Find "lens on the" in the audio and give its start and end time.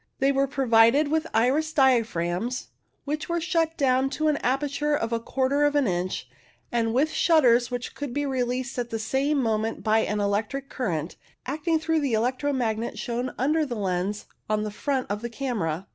13.75-14.71